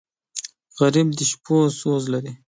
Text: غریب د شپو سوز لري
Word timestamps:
غریب 0.79 1.07
د 1.17 1.19
شپو 1.29 1.57
سوز 1.79 2.03
لري 2.13 2.31